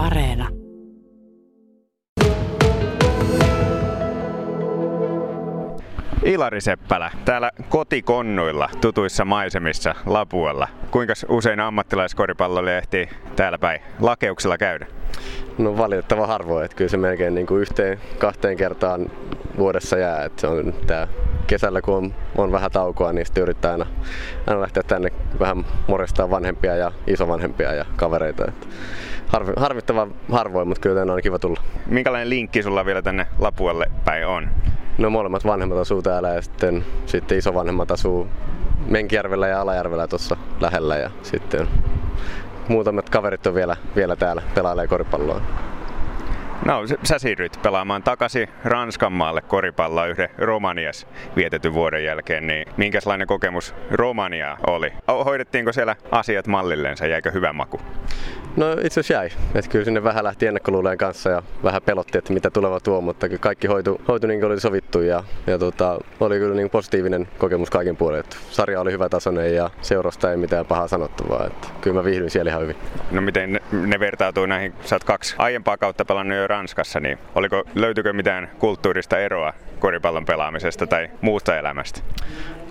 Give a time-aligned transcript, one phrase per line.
[0.00, 0.48] Areena.
[6.24, 10.68] Ilari Seppälä, täällä kotikonnuilla tutuissa maisemissa Lapualla.
[10.90, 14.86] Kuinka usein ammattilaiskoripallolle ehtii täällä päin lakeuksella käydä?
[15.58, 19.10] No valitettavan harvoin, että kyllä se melkein niin kuin yhteen, kahteen kertaan
[19.58, 20.24] vuodessa jää.
[20.24, 21.08] Että se on tää
[21.46, 23.86] kesällä, kun on, on vähän taukoa, niin sitten yrittää aina,
[24.46, 25.10] aina lähteä tänne
[25.40, 28.44] vähän morestaa vanhempia ja isovanhempia ja kavereita.
[28.48, 28.66] Että
[29.30, 31.60] harvi, harvittavan harvoin, mutta kyllä tänne on kiva tulla.
[31.86, 34.48] Minkälainen linkki sulla vielä tänne Lapualle päin on?
[34.98, 38.28] No molemmat vanhemmat asuu täällä ja sitten, sitten isovanhemmat asuu
[38.86, 41.68] Menkijärvellä ja Alajärvellä tuossa lähellä ja sitten
[42.68, 45.40] muutamat kaverit on vielä, vielä täällä pelailee koripalloa.
[46.70, 51.06] No, sä siirryt pelaamaan takaisin Ranskan maalle koripalloa yhden Romanias
[51.36, 54.92] vietetyn vuoden jälkeen, niin minkälainen kokemus Romania oli?
[55.24, 57.80] Hoidettiinko siellä asiat mallillensa, jäikö hyvä maku?
[58.56, 59.30] No itse asiassa jäi.
[59.54, 63.28] Että kyllä sinne vähän lähti ennakkoluuleen kanssa ja vähän pelotti, että mitä tuleva tuo, mutta
[63.40, 67.70] kaikki hoitu, hoitu niin kuin oli sovittu ja, ja tota, oli kyllä niin positiivinen kokemus
[67.70, 68.20] kaiken puolin.
[68.20, 71.46] Että sarja oli hyvä tasoinen ja seurasta ei mitään pahaa sanottavaa.
[71.46, 72.76] Että kyllä mä viihdyin siellä ihan hyvin.
[73.10, 77.18] No miten ne, ne vertautuu näihin, sä oot kaksi aiempaa kautta pelannut jo Ranskassa, niin
[77.34, 82.00] oliko, löytyykö mitään kulttuurista eroa koripallon pelaamisesta tai muusta elämästä?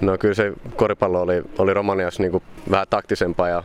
[0.01, 3.63] No kyllä se koripallo oli, oli Romaniassa niin vähän taktisempaa ja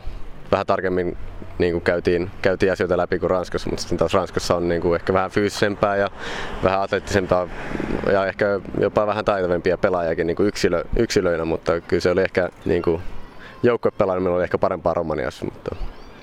[0.51, 1.17] vähän tarkemmin
[1.57, 4.95] niin kuin käytiin, käytiin asioita läpi kuin Ranskassa, mutta sitten taas Ranskassa on niin kuin
[4.95, 6.09] ehkä vähän fyysisempää ja
[6.63, 7.47] vähän atleettisempaa
[8.11, 12.49] ja ehkä jopa vähän taitavempia pelaajakin niin kuin yksilö, yksilöinä, mutta kyllä se oli ehkä
[12.65, 13.01] niin kuin
[13.63, 15.75] joukkuepelaaminen oli ehkä parempaa Romaniassa, mutta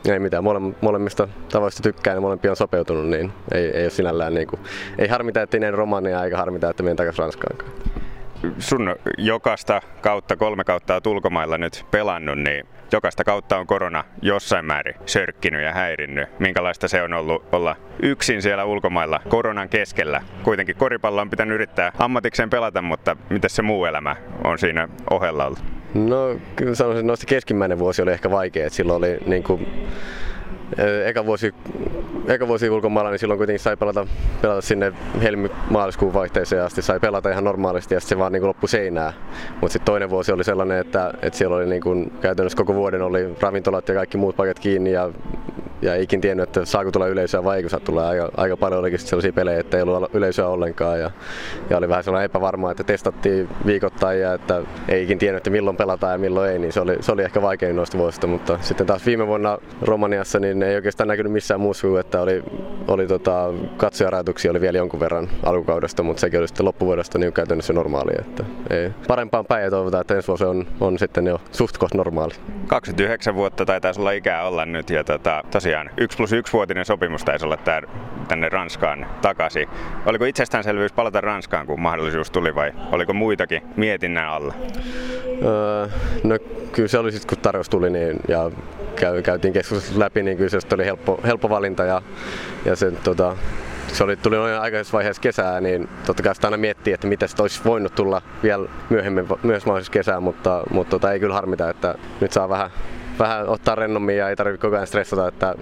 [0.09, 4.35] ei mitään, Mole, molemmista tavoista tykkään ja molempia on sopeutunut, niin ei, ei ole sinällään
[4.35, 4.61] niin kuin,
[4.99, 7.57] ei harmita, että ei Romania eikä harmita, että menen takaisin Ranskaan
[8.59, 14.65] sun jokaista kautta, kolme kautta olet ulkomailla nyt pelannut, niin jokaista kautta on korona jossain
[14.65, 16.41] määrin sörkkinyt ja häirinnyt.
[16.41, 20.23] Minkälaista se on ollut olla yksin siellä ulkomailla koronan keskellä?
[20.43, 25.47] Kuitenkin koripallo on pitänyt yrittää ammatikseen pelata, mutta miten se muu elämä on siinä ohella
[25.47, 25.72] ollut?
[25.95, 28.67] No kyllä sanoisin, että keskimmäinen vuosi oli ehkä vaikea.
[28.67, 29.67] Että silloin oli niin kuin
[31.05, 31.55] eka vuosi,
[32.27, 34.07] eka vuosi ulkomailla, niin silloin kuitenkin sai pelata,
[34.43, 34.93] pelata sinne
[35.23, 39.13] helmi-maaliskuun vaihteeseen asti, sai pelata ihan normaalisti ja se vaan niin loppui seinää.
[39.61, 43.03] Mutta sitten toinen vuosi oli sellainen, että, että siellä oli niin kuin, käytännössä koko vuoden
[43.03, 45.11] oli ravintolat ja kaikki muut paikat kiinni ja
[45.83, 48.09] ja ikin tiennyt, että saako tulla yleisöä vai eikö saa tulla.
[48.09, 51.11] Aika, aika paljon olikin sellaisia pelejä, että ei ollut yleisöä ollenkaan ja,
[51.71, 55.77] ja oli vähän sellainen epävarmaa, että testattiin viikoittain ja että ei ikin tiennyt, että milloin
[55.77, 58.87] pelataan ja milloin ei, niin se oli, se oli ehkä vaikein noista vuosista, mutta sitten
[58.87, 62.45] taas viime vuonna Romaniassa niin ei oikeastaan näkynyt missään muussa kuin, että oli,
[62.89, 67.73] oli tota, katsojarajoituksia oli vielä jonkun verran alkukaudesta, mutta sekin oli sitten loppuvuodesta niin käytännössä
[67.73, 68.13] normaali.
[68.19, 68.91] Että ei.
[69.09, 72.35] Parempaan päin ja toivotaan, että ensi vuosi on, on sitten jo suht normaali.
[72.67, 76.85] 29 vuotta taitaa olla ikää olla nyt ja tota, tosiaan tosiaan 1 plus 1 vuotinen
[76.85, 77.83] sopimus taisi olla tää,
[78.29, 79.69] tänne Ranskaan takaisin.
[80.07, 84.55] Oliko itsestäänselvyys palata Ranskaan, kun mahdollisuus tuli vai oliko muitakin mietinnän alla?
[85.43, 85.89] Öö,
[86.25, 86.39] no
[86.73, 88.51] kyllä se oli sitten kun tarjous tuli niin, ja
[88.97, 92.03] käy, käytiin keskustelut läpi, niin kyllä se oli helppo, helppo valinta ja,
[92.65, 93.37] ja se, tota,
[93.87, 97.29] se oli, tuli noin aikaisessa vaiheessa kesää, niin totta kai sitä aina miettii, että miten
[97.29, 101.71] se olisi voinut tulla vielä myöhemmin, myös mahdollisessa kesää, mutta, mutta tota, ei kyllä harmita,
[101.71, 102.71] että nyt saa vähän
[103.19, 105.55] vähän ottaa rennommin ja ei tarvitse koko ajan stressata, että,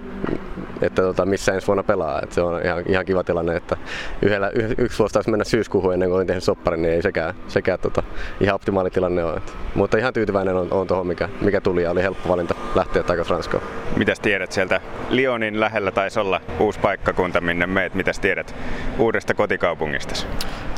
[0.81, 2.21] että tota, missä ensi vuonna pelaa.
[2.23, 3.77] Et se on ihan, ihan kiva tilanne, että
[4.21, 7.79] yhdellä, yksi vuosi taisi mennä syyskuuhun ennen kuin olin tehnyt sopparin, niin ei sekään, sekään
[7.79, 8.03] tota,
[8.41, 9.37] ihan optimaali tilanne ole.
[9.37, 13.03] Et, mutta ihan tyytyväinen on, on tuohon, mikä, mikä tuli ja oli helppo valinta lähteä
[13.03, 13.63] takaisin Ranskaan.
[13.97, 14.81] Mitäs tiedät sieltä?
[15.09, 17.93] Lyonin lähellä taisi olla uusi paikkakunta, minne meet.
[17.93, 18.55] Mitäs tiedät
[18.99, 20.15] uudesta kotikaupungista?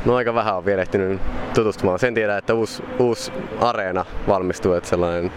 [0.05, 1.21] No aika vähän on vielä ehtinyt
[1.53, 1.99] tutustumaan.
[1.99, 5.31] Sen tiedän, että uusi, uusi areena valmistuu, että sellainen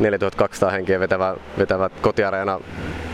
[0.00, 2.60] 4200 henkeä vetävä, vetävä kotiareena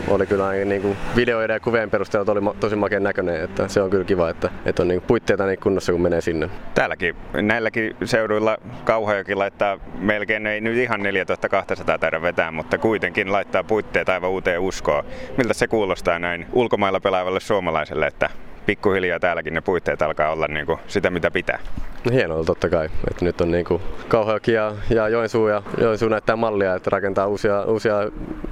[0.07, 3.89] oli kyllä niin kuin videoiden ja kuvien perusteella oli tosi makeen näköinen, että se on
[3.89, 6.49] kyllä kiva, että, että on niin puitteita niin kunnossa kun menee sinne.
[6.73, 13.63] Täälläkin, näilläkin seuduilla Kauhajoki laittaa melkein, ei nyt ihan 4200 taida vetää, mutta kuitenkin laittaa
[13.63, 15.05] puitteet aivan uuteen uskoon.
[15.37, 18.29] Miltä se kuulostaa näin ulkomailla pelaavalle suomalaiselle, että
[18.65, 21.59] pikkuhiljaa täälläkin ne puitteet alkaa olla niin kuin sitä, mitä pitää.
[22.05, 22.89] No hienoa totta kai.
[23.11, 23.65] Et nyt on niin
[24.07, 27.95] Kauhajoki ja, ja Joensuu ja Joensuu näyttää mallia, että rakentaa uusia, uusia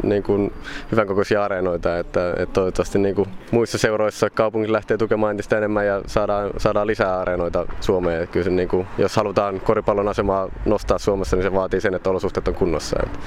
[0.03, 0.53] niin kuin
[0.91, 1.99] hyvän kokoisia areenoita.
[1.99, 6.87] Että, että toivottavasti niin kuin muissa seuroissa kaupunki lähtee tukemaan entistä enemmän ja saadaan, saadaan
[6.87, 8.27] lisää areenoita Suomeen.
[8.27, 12.09] Kyllä se, niin kuin, jos halutaan koripallon asemaa nostaa Suomessa, niin se vaatii sen, että
[12.09, 12.99] olosuhteet on kunnossa.
[13.03, 13.19] Et,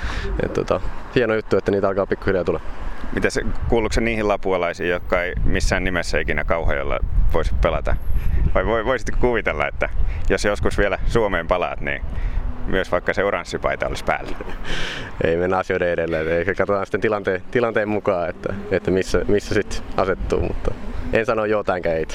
[0.44, 0.80] et, tota,
[1.14, 2.60] hieno juttu, että niitä alkaa pikkuhiljaa tulla.
[3.12, 6.98] Mitä se, kuuluuko se niihin lapualaisiin, jotka ei missään nimessä ikinä Kauhajalla
[7.32, 7.96] voisi pelata?
[8.54, 9.88] Vai voisitko kuvitella, että
[10.30, 12.02] jos joskus vielä Suomeen palaat, niin
[12.66, 14.36] myös vaikka se oranssipaita olisi päällä?
[15.24, 16.28] Ei mennä asioiden edelleen.
[16.28, 20.74] Ei katsotaan sitten tilanteen, tilanteen mukaan, että, että missä, missä sitten asettuu, mutta
[21.12, 22.06] en sano joo tai ei.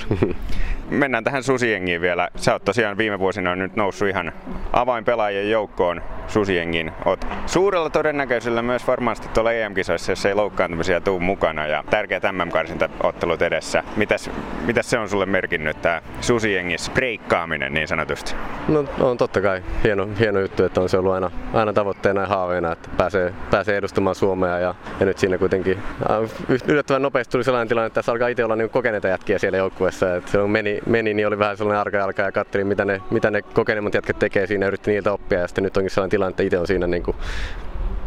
[0.89, 2.29] Mennään tähän susiengiin vielä.
[2.35, 4.31] Sä oot tosiaan viime vuosina nyt noussut ihan
[4.73, 6.91] avainpelaajien joukkoon susiengiin.
[7.05, 13.41] Oot suurella todennäköisellä myös varmasti tuolla EM-kisoissa, jos ei loukkaantumisia tuu mukana ja tärkeät MM-karsintaottelut
[13.41, 13.83] edessä.
[13.95, 14.29] Mitäs,
[14.65, 18.35] mitäs se on sulle merkinnyt tämä susiengis breikkaaminen niin sanotusti?
[18.67, 22.27] No on totta kai hieno, hieno juttu, että on se ollut aina, aina tavoitteena ja
[22.27, 25.79] haaveena, että pääsee, pääsee edustamaan Suomea ja, ja nyt siinä kuitenkin
[26.67, 30.15] yllättävän nopeasti tuli sellainen tilanne, että tässä alkaa itse olla niin kokeneita jätkiä siellä joukkueessa.
[30.15, 33.31] Että silloin meni, meni, niin oli vähän sellainen arka alkaa ja katselin, mitä ne, mitä
[33.31, 35.39] ne kokeneimmat jätkät tekee siinä ja yritti niiltä oppia.
[35.39, 37.17] Ja sitten nyt onkin sellainen tilanne, että itse on siinä niin kuin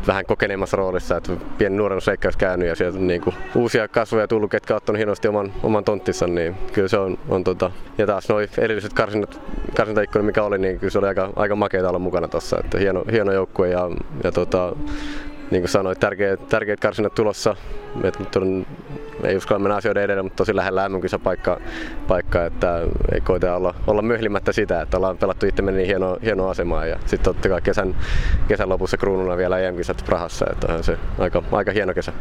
[0.07, 4.51] vähän kokeneemmassa roolissa, että pieni nuorennusseikka olisi käynyt ja sieltä niin kuin uusia kasvoja tullut,
[4.51, 8.49] ketkä ottanut hienosti oman, oman tonttissa, niin kyllä se on, on tota, ja taas noin
[8.59, 9.41] edelliset karsinat,
[9.77, 13.05] karsintaikkunat, mikä oli, niin kyllä se oli aika, aika makeata olla mukana tuossa, että hieno,
[13.13, 13.91] hieno joukkue ja,
[14.25, 14.77] ja tota,
[15.51, 17.57] niin kuin sanoit, tärkeät, tärkeät karsinat tulossa.
[18.05, 18.67] Et nyt on,
[19.23, 21.61] ei uskalla mennä asioiden edelle, mutta tosi lähellä mm paikka,
[22.09, 22.81] paikka, että
[23.15, 26.87] ei koita olla, olla möhlimättä sitä, että ollaan pelattu itse niin hieno, hieno asemaa.
[26.87, 27.95] Ja sitten totta kai kesän,
[28.49, 32.13] kesän lopussa kruununa vielä EM-kisat Prahassa, että on se aika, aika hieno kesä.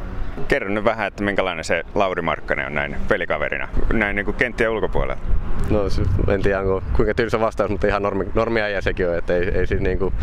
[0.48, 4.70] Kerro nyt vähän, että minkälainen se Lauri Markkanen on näin pelikaverina, näin niin kuin kenttien
[4.70, 5.18] ulkopuolella.
[5.70, 5.80] No
[6.34, 9.68] en tiedä onko, kuinka tylsä vastaus, mutta ihan normi, normia sekin on, että ei, ei
[9.68, 10.14] siis niin kuin,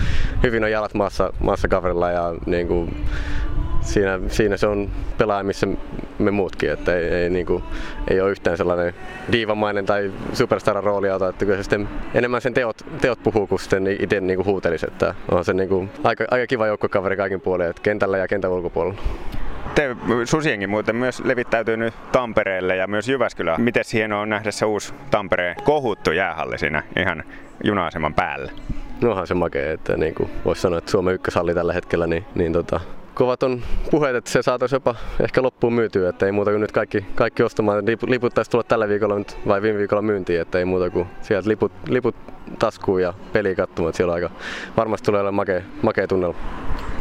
[0.42, 3.06] hyvin on jalat maassa, maassa kaverilla ja niin kuin,
[3.80, 5.66] siinä, siinä se on pelaaja, missä
[6.18, 7.62] me muutkin, että ei, ei, niin kuin,
[8.10, 8.94] ei ole yhtään sellainen
[9.32, 13.58] diivamainen tai superstaran roolia ota, että kyllä se sitten enemmän sen teot, teot puhuu kuin
[13.58, 17.40] sitten itse niin kuin huutelisi, että on se niin kuin, aika, aika kiva joukkokaveri kaikin
[17.40, 19.02] puolin, että kentällä ja kentän ulkopuolella
[19.74, 23.60] te Susienkin muuten myös levittäytyy nyt Tampereelle ja myös Jyväskylään.
[23.60, 27.24] Miten hienoa on nähdä se uusi Tampereen kohuttu jäähalli siinä ihan
[27.64, 28.52] juna-aseman päällä?
[29.00, 32.24] No onhan se makea, että niin kuin voisi sanoa, että Suomen ykköshalli tällä hetkellä, niin,
[32.34, 32.80] niin tota,
[33.18, 36.72] kovat on puheet, että se saataisiin jopa ehkä loppuun myytyä, että ei muuta kuin nyt
[36.72, 37.84] kaikki, kaikki ostamaan.
[38.06, 41.48] Liput taisi tulla tällä viikolla nyt, vai viime viikolla myyntiin, että ei muuta kuin sieltä
[41.48, 42.14] liput, liput
[42.58, 43.94] taskuun ja peli katsomaan.
[43.94, 44.30] Siellä aika
[44.76, 46.38] varmasti tulee olemaan makea, makea tunnelma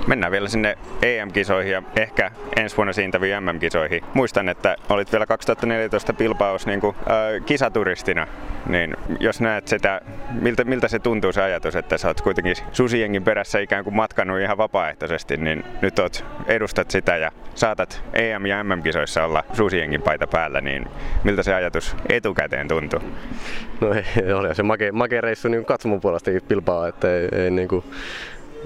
[0.07, 4.03] mennään vielä sinne EM-kisoihin ja ehkä ensi vuonna siintäviin MM-kisoihin.
[4.13, 8.27] Muistan, että olit vielä 2014 Pilpaus niin kuin, äh, kisaturistina,
[8.67, 10.01] niin jos näet sitä,
[10.41, 14.39] miltä, miltä se tuntuu se ajatus, että sä oot kuitenkin susienkin perässä ikään kuin matkannut
[14.39, 20.27] ihan vapaaehtoisesti, niin nyt oot, edustat sitä ja saatat EM- ja MM-kisoissa olla susienkin paita
[20.27, 20.87] päällä, niin
[21.23, 22.99] miltä se ajatus etukäteen tuntuu?
[23.81, 27.67] No ei, oli se make, make reissu niin katsomon puolesta pilpaa, että ei, ei niin
[27.67, 27.83] kuin,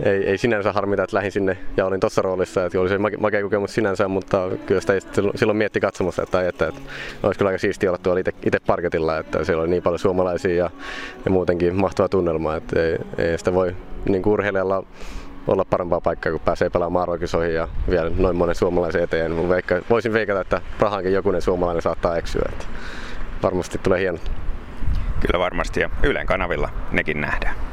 [0.03, 3.41] ei, ei sinänsä harmita, että lähdin sinne ja olin tuossa roolissa, että oli se makea
[3.41, 4.93] kokemus sinänsä, mutta kyllä sitä
[5.35, 6.81] silloin mietti katsomassa, että, että, että
[7.23, 10.69] olisi kyllä aika siistiä olla tuolla itse parketilla, että siellä oli niin paljon suomalaisia ja,
[11.25, 13.75] ja muutenkin mahtava tunnelma, että ei, ei sitä voi
[14.09, 14.83] niin urheilijalla
[15.47, 19.49] olla parempaa paikkaa, kun pääsee pelaamaan arvokisoihin ja vielä noin monen suomalaisen eteen.
[19.49, 22.49] Veikka, voisin veikata, että Prahankin jokunen suomalainen saattaa eksyä.
[22.51, 22.65] Että
[23.43, 24.17] varmasti tulee hieno.
[25.19, 27.70] Kyllä varmasti ja Ylen kanavilla nekin nähdään.